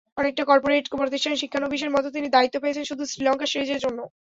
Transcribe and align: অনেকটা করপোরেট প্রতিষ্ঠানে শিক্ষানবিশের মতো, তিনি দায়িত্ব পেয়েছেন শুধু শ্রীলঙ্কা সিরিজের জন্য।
অনেকটা 0.17 0.43
করপোরেট 0.45 0.85
প্রতিষ্ঠানে 0.93 1.41
শিক্ষানবিশের 1.41 1.93
মতো, 1.95 2.07
তিনি 2.15 2.27
দায়িত্ব 2.31 2.55
পেয়েছেন 2.61 2.85
শুধু 2.89 3.03
শ্রীলঙ্কা 3.11 3.45
সিরিজের 3.47 3.79
জন্য। 3.85 3.99